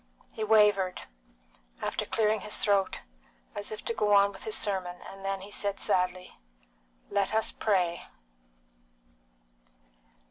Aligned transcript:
He 0.33 0.43
wavered, 0.43 1.03
after 1.79 2.07
clearing 2.07 2.41
his 2.41 2.57
throat, 2.57 3.01
as 3.53 3.71
if 3.71 3.85
to 3.85 3.93
go 3.93 4.13
on 4.15 4.31
with 4.31 4.45
his 4.45 4.55
sermon, 4.57 4.99
and 5.07 5.23
then 5.23 5.41
he 5.41 5.51
said 5.51 5.79
sadly, 5.79 6.39
"Let 7.11 7.35
us 7.35 7.51
pray!" 7.51 8.07